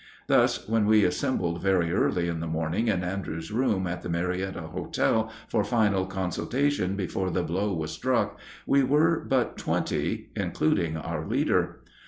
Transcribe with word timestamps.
Thus, 0.25 0.67
when 0.67 0.87
we 0.87 1.03
assembled 1.03 1.61
very 1.61 1.91
early 1.91 2.27
in 2.27 2.39
the 2.39 2.47
morning 2.47 2.87
in 2.87 3.03
Andrews's 3.03 3.51
room 3.51 3.85
at 3.85 4.01
the 4.01 4.09
Marietta 4.09 4.61
Hotel 4.61 5.31
for 5.47 5.63
final 5.63 6.07
consultation 6.07 6.95
before 6.95 7.29
the 7.29 7.43
blow 7.43 7.71
was 7.75 7.91
struck 7.91 8.39
we 8.65 8.81
were 8.81 9.19
but 9.23 9.57
twenty, 9.59 10.31
including 10.35 10.97
our 10.97 11.27
leader. 11.27 11.81